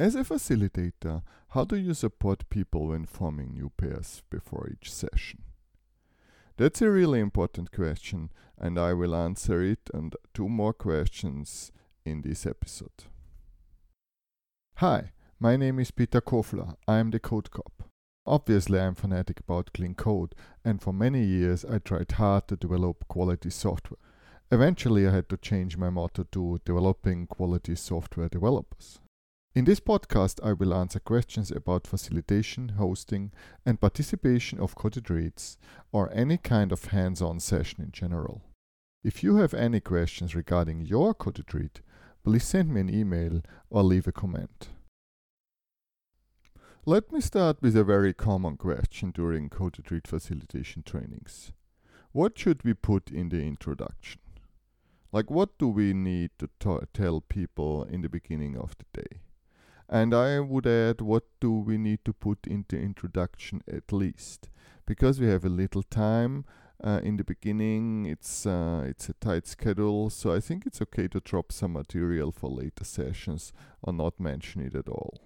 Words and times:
As 0.00 0.16
a 0.16 0.24
facilitator, 0.24 1.22
how 1.50 1.64
do 1.64 1.76
you 1.76 1.94
support 1.94 2.50
people 2.50 2.88
when 2.88 3.06
forming 3.06 3.54
new 3.54 3.70
pairs 3.76 4.24
before 4.28 4.68
each 4.68 4.92
session? 4.92 5.44
That's 6.56 6.82
a 6.82 6.90
really 6.90 7.20
important 7.20 7.70
question, 7.70 8.30
and 8.58 8.76
I 8.76 8.92
will 8.92 9.14
answer 9.14 9.62
it 9.62 9.90
and 9.94 10.16
two 10.32 10.48
more 10.48 10.72
questions 10.72 11.70
in 12.04 12.22
this 12.22 12.44
episode. 12.44 13.04
Hi, 14.78 15.12
my 15.38 15.56
name 15.56 15.78
is 15.78 15.92
Peter 15.92 16.20
Kofler. 16.20 16.74
I 16.88 16.98
am 16.98 17.12
the 17.12 17.20
Code 17.20 17.52
Cop. 17.52 17.84
Obviously, 18.26 18.80
I'm 18.80 18.96
fanatic 18.96 19.38
about 19.38 19.72
clean 19.72 19.94
code, 19.94 20.34
and 20.64 20.82
for 20.82 20.92
many 20.92 21.22
years 21.22 21.64
I 21.64 21.78
tried 21.78 22.10
hard 22.10 22.48
to 22.48 22.56
develop 22.56 23.06
quality 23.06 23.50
software. 23.50 23.98
Eventually, 24.50 25.06
I 25.06 25.12
had 25.12 25.28
to 25.28 25.36
change 25.36 25.76
my 25.76 25.90
motto 25.90 26.24
to 26.32 26.60
developing 26.64 27.28
quality 27.28 27.76
software 27.76 28.28
developers. 28.28 28.98
In 29.54 29.66
this 29.66 29.78
podcast, 29.78 30.40
I 30.42 30.52
will 30.52 30.74
answer 30.74 30.98
questions 30.98 31.52
about 31.52 31.86
facilitation, 31.86 32.70
hosting, 32.70 33.30
and 33.64 33.80
participation 33.80 34.58
of 34.58 34.74
retreats 34.82 35.58
or 35.92 36.12
any 36.12 36.38
kind 36.38 36.72
of 36.72 36.86
hands 36.86 37.22
on 37.22 37.38
session 37.38 37.80
in 37.84 37.92
general. 37.92 38.42
If 39.04 39.22
you 39.22 39.36
have 39.36 39.54
any 39.54 39.78
questions 39.78 40.34
regarding 40.34 40.80
your 40.80 41.14
retreat, 41.24 41.82
please 42.24 42.42
send 42.42 42.74
me 42.74 42.80
an 42.80 42.92
email 42.92 43.42
or 43.70 43.84
leave 43.84 44.08
a 44.08 44.12
comment. 44.12 44.70
Let 46.84 47.12
me 47.12 47.20
start 47.20 47.58
with 47.62 47.76
a 47.76 47.84
very 47.84 48.12
common 48.12 48.56
question 48.56 49.12
during 49.12 49.52
retreat 49.56 50.08
facilitation 50.08 50.82
trainings. 50.82 51.52
What 52.10 52.36
should 52.36 52.64
we 52.64 52.74
put 52.74 53.08
in 53.08 53.28
the 53.28 53.42
introduction? 53.42 54.20
Like, 55.12 55.30
what 55.30 55.58
do 55.58 55.68
we 55.68 55.92
need 55.92 56.32
to 56.40 56.48
t- 56.58 56.86
tell 56.92 57.20
people 57.20 57.84
in 57.84 58.00
the 58.02 58.08
beginning 58.08 58.56
of 58.56 58.74
the 58.78 59.00
day? 59.00 59.20
And 59.88 60.14
I 60.14 60.40
would 60.40 60.66
add, 60.66 61.00
what 61.00 61.24
do 61.40 61.52
we 61.52 61.76
need 61.78 62.04
to 62.04 62.12
put 62.12 62.46
into 62.46 62.76
introduction 62.76 63.62
at 63.68 63.92
least? 63.92 64.48
Because 64.86 65.20
we 65.20 65.26
have 65.26 65.44
a 65.44 65.50
little 65.50 65.82
time 65.82 66.44
uh, 66.82 67.00
in 67.02 67.16
the 67.16 67.24
beginning, 67.24 68.04
it's 68.04 68.44
uh, 68.46 68.84
it's 68.86 69.08
a 69.08 69.14
tight 69.14 69.46
schedule, 69.46 70.10
so 70.10 70.34
I 70.34 70.40
think 70.40 70.66
it's 70.66 70.82
okay 70.82 71.08
to 71.08 71.20
drop 71.20 71.50
some 71.52 71.72
material 71.72 72.30
for 72.32 72.50
later 72.50 72.84
sessions 72.84 73.52
or 73.82 73.92
not 73.92 74.20
mention 74.20 74.60
it 74.60 74.74
at 74.74 74.88
all. 74.88 75.20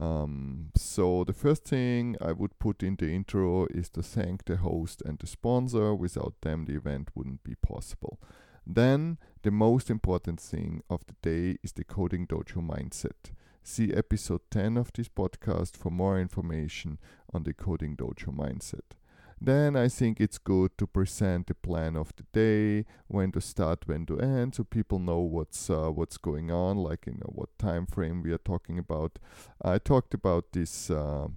Um, 0.00 0.70
so 0.76 1.24
the 1.24 1.34
first 1.34 1.64
thing 1.64 2.16
I 2.20 2.32
would 2.32 2.58
put 2.58 2.82
in 2.82 2.96
the 2.96 3.10
intro 3.10 3.66
is 3.66 3.90
to 3.90 4.02
thank 4.02 4.44
the 4.44 4.56
host 4.56 5.02
and 5.04 5.18
the 5.18 5.26
sponsor. 5.26 5.94
Without 5.94 6.34
them, 6.40 6.64
the 6.64 6.76
event 6.76 7.10
wouldn't 7.14 7.44
be 7.44 7.56
possible. 7.56 8.18
Then 8.66 9.18
the 9.42 9.50
most 9.50 9.90
important 9.90 10.40
thing 10.40 10.82
of 10.88 11.04
the 11.06 11.16
day 11.20 11.58
is 11.62 11.72
the 11.72 11.84
Coding 11.84 12.26
Dojo 12.26 12.66
mindset. 12.66 13.32
See 13.62 13.92
episode 13.92 14.40
10 14.50 14.76
of 14.76 14.92
this 14.92 15.08
podcast 15.08 15.76
for 15.76 15.90
more 15.90 16.18
information 16.18 16.98
on 17.32 17.42
the 17.44 17.52
Coding 17.52 17.96
Dojo 17.96 18.34
mindset. 18.34 18.96
Then 19.40 19.76
I 19.76 19.88
think 19.88 20.20
it's 20.20 20.38
good 20.38 20.76
to 20.78 20.86
present 20.86 21.46
the 21.46 21.54
plan 21.54 21.96
of 21.96 22.12
the 22.16 22.24
day, 22.32 22.86
when 23.06 23.32
to 23.32 23.40
start, 23.40 23.86
when 23.86 24.04
to 24.06 24.18
end, 24.18 24.54
so 24.54 24.64
people 24.64 24.98
know 24.98 25.20
what's 25.20 25.70
uh, 25.70 25.90
what's 25.90 26.18
going 26.18 26.50
on, 26.50 26.76
like 26.76 27.06
you 27.06 27.14
know 27.14 27.32
what 27.32 27.58
time 27.58 27.86
frame 27.86 28.22
we 28.22 28.32
are 28.32 28.38
talking 28.38 28.78
about. 28.78 29.18
I 29.62 29.78
talked 29.78 30.12
about 30.12 30.52
this 30.52 30.90
uh, 30.90 31.28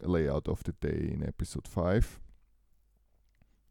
layout 0.00 0.48
of 0.48 0.64
the 0.64 0.72
day 0.72 1.10
in 1.12 1.22
episode 1.26 1.68
five. 1.68 2.18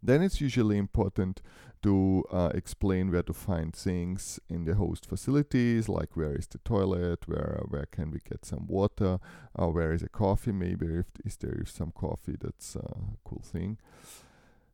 Then 0.02 0.22
it's 0.22 0.42
usually 0.42 0.78
important 0.78 1.42
to 1.82 2.24
uh, 2.32 2.52
explain 2.54 3.12
where 3.12 3.24
to 3.24 3.34
find 3.34 3.74
things 3.74 4.40
in 4.50 4.66
the 4.66 4.76
host 4.76 5.06
facilities, 5.06 5.88
like 5.88 6.16
where 6.16 6.36
is 6.36 6.48
the 6.48 6.58
toilet, 6.60 7.28
where 7.28 7.62
where 7.70 7.86
can 7.86 8.12
we 8.12 8.20
get 8.30 8.46
some 8.46 8.68
water, 8.68 9.20
uh, 9.58 9.68
where 9.68 9.94
is 9.94 10.04
a 10.04 10.10
coffee, 10.10 10.52
maybe 10.52 10.86
if 10.88 11.06
is 11.26 11.38
there 11.38 11.64
some 11.66 11.92
coffee, 11.92 12.36
that's 12.40 12.76
a 12.76 12.96
cool 13.24 13.42
thing. 13.44 13.78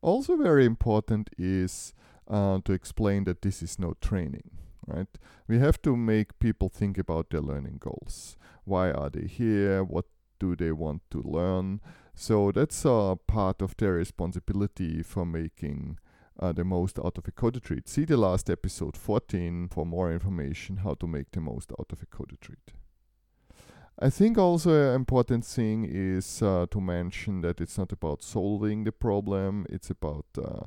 Also, 0.02 0.36
very 0.36 0.66
important 0.66 1.30
is 1.38 1.94
uh, 2.28 2.60
to 2.66 2.74
explain 2.74 3.24
that 3.26 3.42
this 3.42 3.62
is 3.62 3.80
no 3.80 3.94
training. 4.02 4.50
Right, 4.88 5.08
we 5.48 5.58
have 5.58 5.82
to 5.82 5.96
make 5.96 6.38
people 6.38 6.70
think 6.70 7.00
about 7.00 7.32
their 7.32 7.42
learning 7.42 7.78
goals. 7.80 8.38
Why 8.66 8.92
are 8.92 9.10
they 9.10 9.26
here? 9.26 9.84
What 9.84 10.06
do 10.40 10.56
they 10.56 10.72
want 10.72 11.02
to 11.10 11.22
learn? 11.24 11.82
So 12.16 12.52
that's 12.52 12.86
a 12.86 13.18
part 13.28 13.62
of 13.62 13.76
their 13.78 13.94
responsibility 13.94 15.04
for 15.04 15.26
making 15.26 16.00
uh, 16.40 16.54
the 16.54 16.64
most 16.64 16.98
out 16.98 17.18
of 17.18 17.28
a 17.28 17.32
code 17.32 17.56
retreat. 17.56 17.88
See 17.88 18.06
the 18.06 18.18
last 18.18 18.50
episode 18.50 18.98
14 18.98 19.68
for 19.70 19.86
more 19.86 20.12
information 20.12 20.78
how 20.78 20.96
to 20.96 21.08
make 21.08 21.32
the 21.32 21.42
most 21.42 21.72
out 21.80 21.92
of 21.92 22.02
a 22.02 22.06
code 22.06 22.32
retreat. 22.32 22.72
I 23.98 24.10
think 24.10 24.38
also 24.38 24.90
an 24.90 24.96
important 24.96 25.46
thing 25.46 25.86
is 25.90 26.42
uh, 26.42 26.66
to 26.72 26.82
mention 26.82 27.42
that 27.42 27.62
it's 27.62 27.78
not 27.78 27.94
about 27.94 28.22
solving 28.22 28.84
the 28.84 28.92
problem, 28.92 29.66
it's 29.70 29.90
about 29.90 30.26
uh, 30.38 30.66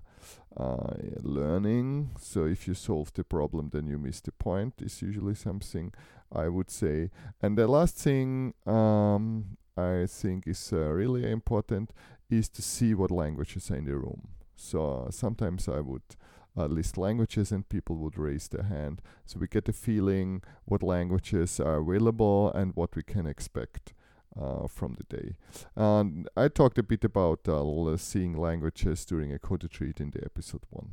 uh, 0.56 0.94
learning. 1.20 2.10
So 2.18 2.46
if 2.46 2.66
you 2.66 2.72
solve 2.72 3.12
the 3.12 3.24
problem, 3.24 3.68
then 3.70 3.86
you 3.86 3.98
miss 3.98 4.22
the 4.22 4.32
point, 4.32 4.80
is 4.80 5.02
usually 5.02 5.34
something 5.34 5.92
I 6.32 6.48
would 6.48 6.70
say. 6.70 7.10
And 7.42 7.58
the 7.58 7.66
last 7.66 7.96
thing 7.96 8.54
um, 8.66 9.57
I 9.78 10.06
think 10.06 10.46
is 10.46 10.72
uh, 10.72 10.78
really 10.78 11.30
important 11.30 11.92
is 12.28 12.48
to 12.50 12.62
see 12.62 12.94
what 12.94 13.10
languages 13.10 13.70
are 13.70 13.76
in 13.76 13.84
the 13.84 13.96
room. 13.96 14.28
So 14.56 15.06
uh, 15.06 15.10
sometimes 15.10 15.68
I 15.68 15.80
would 15.80 16.02
uh, 16.56 16.66
list 16.66 16.98
languages 16.98 17.52
and 17.52 17.68
people 17.68 17.96
would 17.96 18.18
raise 18.18 18.48
their 18.48 18.64
hand. 18.64 19.00
So 19.24 19.38
we 19.38 19.46
get 19.46 19.68
a 19.68 19.72
feeling 19.72 20.42
what 20.64 20.82
languages 20.82 21.60
are 21.60 21.76
available 21.76 22.50
and 22.52 22.72
what 22.74 22.96
we 22.96 23.02
can 23.02 23.26
expect. 23.26 23.92
Uh, 24.38 24.68
from 24.68 24.94
the 24.94 25.16
day. 25.16 25.34
And 25.74 26.28
I 26.36 26.46
talked 26.46 26.78
a 26.78 26.82
bit 26.84 27.02
about 27.02 27.48
uh, 27.48 27.96
seeing 27.96 28.38
languages 28.38 29.04
during 29.04 29.32
a 29.32 29.38
code 29.40 29.64
retreat 29.64 30.00
in 30.00 30.10
the 30.10 30.22
episode 30.24 30.60
1. 30.70 30.90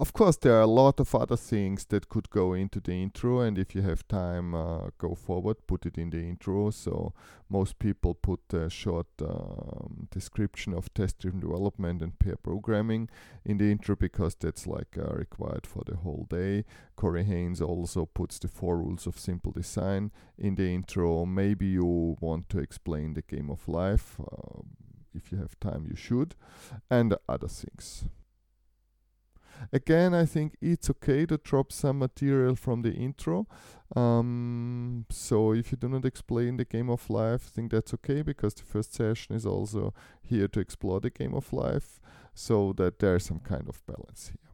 Of 0.00 0.14
course, 0.14 0.38
there 0.38 0.54
are 0.54 0.62
a 0.62 0.66
lot 0.66 0.98
of 0.98 1.14
other 1.14 1.36
things 1.36 1.84
that 1.90 2.08
could 2.08 2.30
go 2.30 2.54
into 2.54 2.80
the 2.80 2.94
intro, 2.94 3.40
and 3.40 3.58
if 3.58 3.74
you 3.74 3.82
have 3.82 4.08
time, 4.08 4.54
uh, 4.54 4.88
go 4.96 5.14
forward, 5.14 5.66
put 5.66 5.84
it 5.84 5.98
in 5.98 6.08
the 6.08 6.20
intro. 6.20 6.70
So, 6.70 7.12
most 7.50 7.78
people 7.78 8.14
put 8.14 8.40
a 8.54 8.70
short 8.70 9.08
um, 9.20 10.08
description 10.10 10.72
of 10.72 10.94
test 10.94 11.18
driven 11.18 11.40
development 11.40 12.00
and 12.00 12.18
pair 12.18 12.36
programming 12.36 13.10
in 13.44 13.58
the 13.58 13.70
intro 13.70 13.94
because 13.94 14.34
that's 14.34 14.66
like 14.66 14.96
uh, 14.96 15.12
required 15.12 15.66
for 15.66 15.82
the 15.84 15.96
whole 15.96 16.26
day. 16.30 16.64
Corey 16.96 17.24
Haines 17.24 17.60
also 17.60 18.06
puts 18.06 18.38
the 18.38 18.48
four 18.48 18.78
rules 18.78 19.06
of 19.06 19.18
simple 19.18 19.52
design 19.52 20.12
in 20.38 20.54
the 20.54 20.74
intro. 20.74 21.26
Maybe 21.26 21.66
you 21.66 22.16
want 22.22 22.48
to 22.48 22.58
explain 22.58 23.12
the 23.12 23.22
game 23.22 23.50
of 23.50 23.68
life. 23.68 24.18
Uh, 24.18 24.62
if 25.12 25.30
you 25.30 25.36
have 25.36 25.60
time, 25.60 25.84
you 25.86 25.94
should, 25.94 26.36
and 26.90 27.14
other 27.28 27.48
things. 27.48 28.06
Again, 29.72 30.14
I 30.14 30.24
think 30.24 30.56
it's 30.60 30.90
okay 30.90 31.26
to 31.26 31.36
drop 31.38 31.72
some 31.72 31.98
material 31.98 32.56
from 32.56 32.82
the 32.82 32.92
intro. 32.92 33.46
Um, 33.94 35.06
so 35.10 35.52
if 35.52 35.72
you 35.72 35.78
do 35.78 35.88
not 35.88 36.04
explain 36.04 36.56
the 36.56 36.64
game 36.64 36.90
of 36.90 37.10
life, 37.10 37.46
I 37.46 37.50
think 37.54 37.70
that's 37.72 37.92
okay 37.94 38.22
because 38.22 38.54
the 38.54 38.62
first 38.62 38.94
session 38.94 39.34
is 39.34 39.44
also 39.44 39.92
here 40.22 40.48
to 40.48 40.60
explore 40.60 41.00
the 41.00 41.10
game 41.10 41.34
of 41.34 41.52
life, 41.52 42.00
so 42.34 42.72
that 42.74 42.98
there's 43.00 43.26
some 43.26 43.40
kind 43.40 43.68
of 43.68 43.84
balance 43.86 44.28
here. 44.28 44.50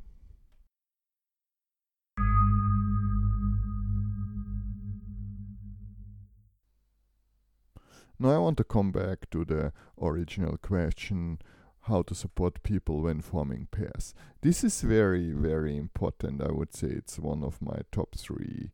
Now 8.18 8.30
I 8.30 8.38
want 8.38 8.56
to 8.56 8.64
come 8.64 8.92
back 8.92 9.28
to 9.30 9.44
the 9.44 9.72
original 10.00 10.56
question 10.56 11.38
how 11.86 12.02
to 12.02 12.14
support 12.14 12.62
people 12.62 13.02
when 13.02 13.20
forming 13.20 13.68
pairs. 13.70 14.14
This 14.42 14.64
is 14.64 14.80
very, 14.82 15.32
very 15.32 15.76
important. 15.76 16.42
I 16.42 16.50
would 16.50 16.74
say 16.74 16.88
it's 16.88 17.18
one 17.18 17.44
of 17.44 17.62
my 17.62 17.80
top 17.92 18.16
three 18.16 18.70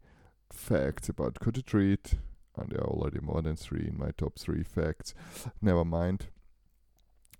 facts 0.50 1.08
about 1.08 1.40
code 1.40 1.58
retreat. 1.58 2.14
And 2.56 2.70
there 2.70 2.80
are 2.80 2.88
already 2.88 3.20
more 3.20 3.40
than 3.40 3.56
three 3.56 3.86
in 3.86 3.98
my 3.98 4.10
top 4.16 4.38
three 4.38 4.62
facts. 4.62 5.14
Never 5.60 5.84
mind. 5.84 6.26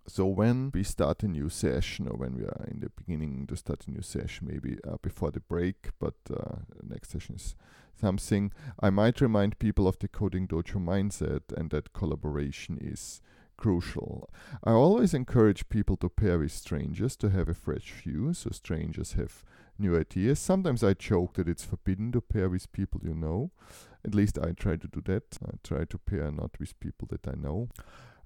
So 0.06 0.26
when 0.26 0.70
we 0.75 0.82
start 0.82 1.23
a 1.23 1.29
new 1.29 1.49
session, 1.49 2.08
or 2.08 2.17
when 2.17 2.35
we 2.35 2.44
are 2.44 2.67
in 2.69 2.81
the 2.81 2.91
beginning 2.91 3.46
to 3.46 3.56
start 3.56 3.87
a 3.87 3.91
new 3.91 4.02
session, 4.02 4.49
maybe 4.50 4.79
uh, 4.87 4.96
before 5.00 5.31
the 5.31 5.41
break, 5.41 5.91
but 6.00 6.14
uh, 6.29 6.56
next 6.82 7.12
session 7.12 7.37
is 7.37 7.55
something, 8.00 8.52
I 8.81 8.91
might 8.91 9.20
remind 9.20 9.58
people 9.58 9.87
of 9.87 9.99
the 10.00 10.08
coding 10.08 10.49
dojo 10.49 10.82
mindset 10.82 11.52
and 11.56 11.70
that 11.70 11.93
collaboration 11.93 12.79
is 12.81 13.20
crucial. 13.62 14.29
I 14.64 14.73
always 14.73 15.14
encourage 15.14 15.69
people 15.69 15.97
to 15.99 16.09
pair 16.09 16.41
with 16.41 16.50
strangers 16.50 17.17
to 17.19 17.31
have 17.31 17.49
a 17.49 17.55
fresh 17.55 17.93
view, 17.93 18.35
so 18.35 18.50
strangers 18.50 19.12
have 19.12 19.44
new 19.79 19.97
ideas. 19.97 20.41
Sometimes 20.41 20.82
I 20.82 20.94
joke 20.94 21.35
that 21.35 21.49
it's 21.49 21.64
forbidden 21.64 22.11
to 22.12 22.20
pair 22.20 22.49
with 22.49 22.73
people 22.73 23.00
you 23.05 23.14
know. 23.14 23.53
At 24.05 24.17
least 24.17 24.37
I 24.37 24.50
try 24.50 24.75
to 24.75 24.88
do 24.88 25.00
that. 25.03 25.38
I 25.47 25.53
try 25.62 25.85
to 25.85 25.99
pair 25.99 26.32
not 26.32 26.59
with 26.59 26.79
people 26.81 27.06
that 27.12 27.29
I 27.29 27.37
know. 27.37 27.69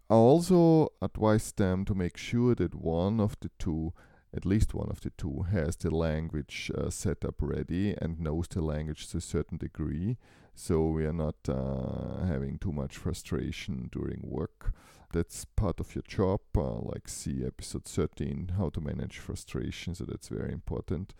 I 0.08 0.14
also 0.14 0.88
advise 1.02 1.52
them 1.52 1.84
to 1.84 1.94
make 1.94 2.16
sure 2.16 2.54
that 2.54 2.74
one 2.74 3.20
of 3.20 3.36
the 3.40 3.50
two 3.58 3.92
at 4.34 4.44
least 4.44 4.74
one 4.74 4.88
of 4.90 5.00
the 5.00 5.10
two 5.10 5.46
has 5.50 5.76
the 5.76 5.90
language 5.90 6.70
uh, 6.76 6.90
set 6.90 7.24
up 7.24 7.36
ready 7.40 7.94
and 8.00 8.20
knows 8.20 8.48
the 8.48 8.60
language 8.60 9.08
to 9.08 9.18
a 9.18 9.20
certain 9.20 9.56
degree 9.56 10.16
so 10.54 10.88
we 10.88 11.04
are 11.04 11.12
not 11.12 11.36
uh, 11.48 12.24
too 12.58 12.72
much 12.72 12.96
frustration 12.96 13.88
during 13.92 14.20
work 14.22 14.72
that's 15.12 15.44
part 15.44 15.80
of 15.80 15.94
your 15.94 16.02
job 16.02 16.40
uh, 16.56 16.78
like 16.80 17.08
see 17.08 17.44
episode 17.44 17.84
13 17.84 18.52
how 18.58 18.68
to 18.68 18.80
manage 18.80 19.18
frustration 19.18 19.94
so 19.94 20.04
that's 20.04 20.28
very 20.28 20.52
important 20.52 21.14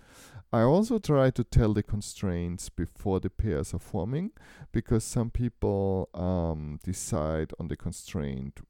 i 0.52 0.60
also 0.60 0.98
try 0.98 1.30
to 1.30 1.44
tell 1.44 1.72
the 1.72 1.82
constraints 1.82 2.68
before 2.68 3.20
the 3.20 3.30
pairs 3.30 3.72
are 3.72 3.78
forming 3.78 4.30
because 4.72 5.04
some 5.04 5.30
people 5.30 6.08
um, 6.14 6.78
decide 6.82 7.52
on 7.58 7.68
the 7.68 7.76
constraint 7.76 8.60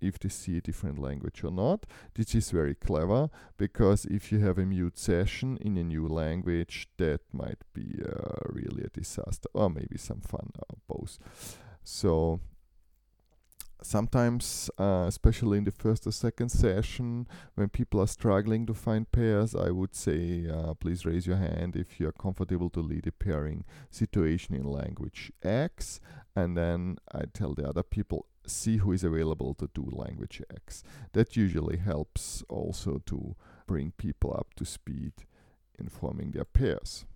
if 0.00 0.18
they 0.18 0.28
see 0.28 0.56
a 0.56 0.60
different 0.60 0.98
language 0.98 1.42
or 1.42 1.50
not. 1.50 1.86
This 2.14 2.34
is 2.34 2.50
very 2.50 2.74
clever 2.74 3.30
because 3.56 4.04
if 4.04 4.30
you 4.32 4.38
have 4.40 4.58
a 4.58 4.66
mute 4.66 4.98
session 4.98 5.58
in 5.60 5.76
a 5.76 5.84
new 5.84 6.06
language, 6.06 6.88
that 6.98 7.20
might 7.32 7.62
be 7.72 8.00
uh, 8.04 8.48
really 8.48 8.84
a 8.84 8.88
disaster, 8.88 9.48
or 9.54 9.70
maybe 9.70 9.98
some 9.98 10.20
fun, 10.20 10.50
uh, 10.58 10.74
both. 10.86 11.18
So 11.90 12.40
sometimes, 13.82 14.68
uh, 14.78 15.06
especially 15.08 15.56
in 15.56 15.64
the 15.64 15.70
first 15.70 16.06
or 16.06 16.12
second 16.12 16.50
session, 16.50 17.26
when 17.54 17.70
people 17.70 17.98
are 18.02 18.06
struggling 18.06 18.66
to 18.66 18.74
find 18.74 19.10
pairs, 19.10 19.54
I 19.54 19.70
would 19.70 19.94
say 19.94 20.46
uh, 20.46 20.74
please 20.74 21.06
raise 21.06 21.26
your 21.26 21.38
hand 21.38 21.76
if 21.76 21.98
you 21.98 22.06
are 22.06 22.12
comfortable 22.12 22.68
to 22.70 22.80
lead 22.80 23.06
a 23.06 23.12
pairing 23.12 23.64
situation 23.90 24.54
in 24.54 24.64
language 24.64 25.32
X, 25.42 25.98
and 26.36 26.58
then 26.58 26.98
I 27.10 27.22
tell 27.32 27.54
the 27.54 27.66
other 27.66 27.82
people 27.82 28.26
see 28.46 28.76
who 28.76 28.92
is 28.92 29.02
available 29.02 29.54
to 29.54 29.70
do 29.72 29.88
language 29.90 30.42
X. 30.54 30.84
That 31.14 31.36
usually 31.36 31.78
helps 31.78 32.44
also 32.50 33.00
to 33.06 33.34
bring 33.66 33.92
people 33.92 34.34
up 34.38 34.52
to 34.56 34.66
speed 34.66 35.14
in 35.78 35.88
forming 35.88 36.32
their 36.32 36.44
pairs. 36.44 37.06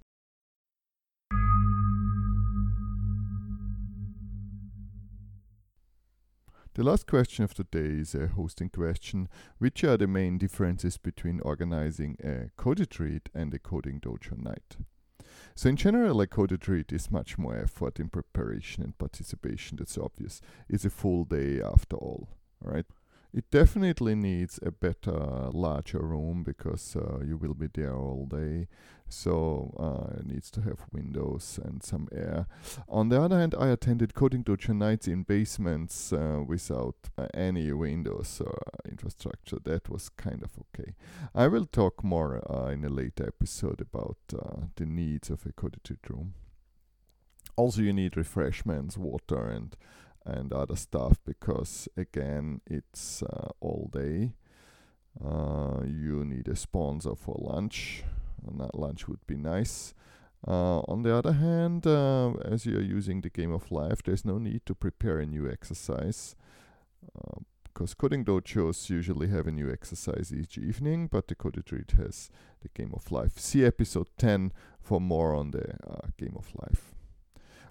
The 6.74 6.82
last 6.82 7.06
question 7.06 7.44
of 7.44 7.54
the 7.54 7.64
day 7.64 8.00
is 8.00 8.14
a 8.14 8.28
hosting 8.28 8.70
question. 8.70 9.28
Which 9.58 9.84
are 9.84 9.98
the 9.98 10.06
main 10.06 10.38
differences 10.38 10.96
between 10.96 11.40
organizing 11.40 12.16
a 12.24 12.48
code 12.56 12.80
retreat 12.80 13.28
and 13.34 13.52
a 13.52 13.58
coding 13.58 14.00
dojo 14.00 14.42
night? 14.42 14.78
So 15.54 15.68
in 15.68 15.76
general, 15.76 16.22
a 16.22 16.26
code 16.26 16.50
retreat 16.50 16.90
is 16.90 17.10
much 17.10 17.36
more 17.36 17.58
effort 17.58 18.00
in 18.00 18.08
preparation 18.08 18.82
and 18.82 18.96
participation. 18.96 19.76
That's 19.76 19.98
obvious. 19.98 20.40
It's 20.66 20.86
a 20.86 20.90
full 20.90 21.24
day 21.24 21.60
after 21.60 21.96
all. 21.96 22.30
All 22.64 22.72
right. 22.72 22.86
It 23.34 23.50
definitely 23.50 24.14
needs 24.14 24.60
a 24.62 24.70
better, 24.70 25.48
larger 25.52 26.00
room 26.00 26.42
because 26.44 26.94
uh, 26.96 27.24
you 27.24 27.38
will 27.38 27.54
be 27.54 27.68
there 27.72 27.94
all 27.96 28.26
day. 28.26 28.68
So 29.08 29.74
uh, 29.78 30.20
it 30.20 30.26
needs 30.26 30.50
to 30.52 30.60
have 30.62 30.86
windows 30.92 31.58
and 31.62 31.82
some 31.82 32.08
air. 32.12 32.46
On 32.88 33.08
the 33.08 33.20
other 33.20 33.38
hand, 33.38 33.54
I 33.58 33.68
attended 33.68 34.14
Coding 34.14 34.44
Dojo 34.44 34.74
nights 34.74 35.06
in 35.06 35.22
basements 35.22 36.12
uh, 36.12 36.42
without 36.46 36.96
uh, 37.16 37.26
any 37.32 37.72
windows 37.72 38.42
or 38.44 38.58
infrastructure. 38.86 39.58
That 39.62 39.88
was 39.88 40.10
kind 40.10 40.42
of 40.42 40.50
okay. 40.58 40.94
I 41.34 41.48
will 41.48 41.66
talk 41.66 42.04
more 42.04 42.42
uh, 42.50 42.68
in 42.68 42.84
a 42.84 42.90
later 42.90 43.26
episode 43.26 43.80
about 43.80 44.18
uh, 44.34 44.66
the 44.76 44.86
needs 44.86 45.30
of 45.30 45.46
a 45.46 45.52
coding 45.52 45.98
room. 46.08 46.34
Also, 47.56 47.82
you 47.82 47.92
need 47.92 48.16
refreshments, 48.16 48.96
water, 48.96 49.46
and 49.46 49.76
and 50.24 50.52
other 50.52 50.76
stuff 50.76 51.18
because 51.24 51.88
again 51.96 52.60
it's 52.66 53.22
uh, 53.22 53.48
all 53.60 53.90
day. 53.92 54.34
Uh, 55.22 55.82
you 55.84 56.24
need 56.24 56.48
a 56.48 56.56
sponsor 56.56 57.14
for 57.14 57.36
lunch 57.38 58.02
and 58.46 58.60
that 58.60 58.74
lunch 58.74 59.08
would 59.08 59.24
be 59.26 59.36
nice. 59.36 59.94
Uh, 60.46 60.80
on 60.88 61.02
the 61.02 61.14
other 61.14 61.34
hand 61.34 61.86
uh, 61.86 62.32
as 62.44 62.66
you're 62.66 62.82
using 62.82 63.20
the 63.20 63.30
game 63.30 63.52
of 63.52 63.70
life 63.70 64.02
there's 64.02 64.24
no 64.24 64.38
need 64.38 64.60
to 64.66 64.74
prepare 64.74 65.20
a 65.20 65.26
new 65.26 65.48
exercise 65.48 66.34
because 67.62 67.92
uh, 67.92 67.94
coding 67.96 68.24
dojos 68.24 68.90
usually 68.90 69.28
have 69.28 69.46
a 69.46 69.52
new 69.52 69.70
exercise 69.70 70.32
each 70.32 70.58
evening 70.58 71.06
but 71.06 71.28
the 71.28 71.36
code 71.36 71.56
retreat 71.56 71.92
has 71.96 72.28
the 72.60 72.68
game 72.70 72.92
of 72.92 73.12
life. 73.12 73.38
See 73.38 73.64
episode 73.64 74.08
10 74.18 74.52
for 74.80 75.00
more 75.00 75.32
on 75.32 75.52
the 75.52 75.74
uh, 75.88 76.08
game 76.18 76.34
of 76.36 76.52
life 76.60 76.91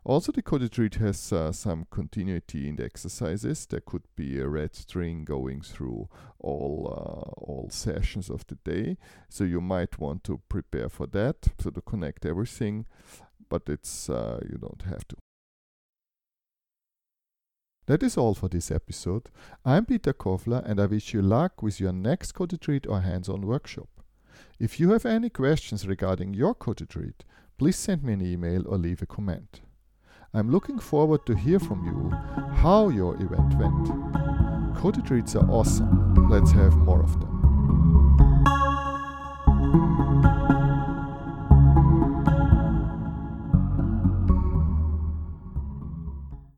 also, 0.04 0.32
the 0.32 0.42
code 0.42 0.64
retreat 0.64 0.96
has 0.96 1.32
uh, 1.32 1.52
some 1.52 1.86
continuity 1.92 2.68
in 2.68 2.76
the 2.76 2.86
exercises. 2.86 3.68
There 3.68 3.82
could 3.82 4.08
be 4.16 4.40
a 4.40 4.48
red 4.48 4.76
string 4.76 5.26
going 5.26 5.62
through 5.62 6.10
all 6.40 6.88
uh, 6.88 7.30
all 7.40 7.70
sessions 7.70 8.30
of 8.30 8.46
the 8.48 8.56
day. 8.56 8.98
So 9.30 9.44
you 9.44 9.62
might 9.62 10.00
want 10.00 10.24
to 10.24 10.42
prepare 10.50 10.90
for 10.90 11.06
that, 11.08 11.50
so 11.60 11.70
to 11.70 11.82
connect 11.82 12.26
everything, 12.26 12.88
but 13.48 13.64
it's 13.68 14.10
uh, 14.10 14.40
you 14.50 14.58
don't 14.58 14.82
have 14.84 15.08
to. 15.10 15.18
That 17.86 18.02
is 18.02 18.18
all 18.18 18.34
for 18.34 18.48
this 18.50 18.72
episode. 18.72 19.30
I'm 19.64 19.86
Peter 19.86 20.14
Kofler, 20.14 20.64
and 20.66 20.80
I 20.80 20.88
wish 20.88 21.14
you 21.14 21.22
luck 21.22 21.62
with 21.62 21.80
your 21.80 21.94
next 21.94 22.32
code 22.32 22.54
retreat 22.54 22.88
or 22.88 23.02
hands-on 23.02 23.46
workshop. 23.46 23.90
If 24.60 24.80
you 24.80 24.92
have 24.92 25.06
any 25.06 25.30
questions 25.30 25.88
regarding 25.88 26.34
your 26.34 26.56
code 26.56 26.82
retreat, 26.82 27.24
please 27.60 27.76
send 27.76 28.04
me 28.04 28.14
an 28.14 28.26
email 28.26 28.68
or 28.68 28.78
leave 28.80 29.04
a 29.04 29.06
comment. 29.06 29.62
I'm 30.34 30.50
looking 30.50 30.80
forward 30.80 31.26
to 31.26 31.36
hear 31.36 31.60
from 31.60 31.86
you 31.86 32.10
how 32.56 32.88
your 32.88 33.16
event 33.16 33.54
went. 33.60 34.78
Code 34.78 34.96
retreats 34.96 35.36
are 35.36 35.50
awesome. 35.50 36.30
Let's 36.30 36.52
have 36.52 36.78
more 36.78 37.04
of 37.04 37.20
them. 37.20 37.31